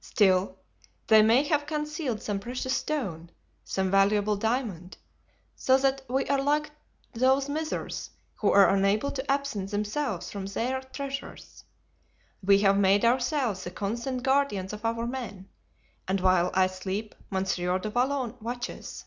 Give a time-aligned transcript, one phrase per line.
[0.00, 0.56] Still,
[1.06, 3.30] they may have concealed some precious stone,
[3.62, 4.96] some valuable diamond;
[5.54, 6.70] so that we are like
[7.12, 11.64] those misers who are unable to absent themselves from their treasures.
[12.42, 15.50] We have made ourselves the constant guardians of our men,
[16.08, 19.04] and while I sleep Monsieur du Vallon watches."